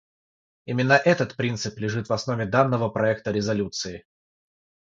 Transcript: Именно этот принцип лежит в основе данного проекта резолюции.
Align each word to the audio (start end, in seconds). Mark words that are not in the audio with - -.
Именно 0.65 0.93
этот 0.93 1.35
принцип 1.37 1.77
лежит 1.77 2.09
в 2.09 2.13
основе 2.13 2.47
данного 2.47 2.89
проекта 2.89 3.29
резолюции. 3.29 4.03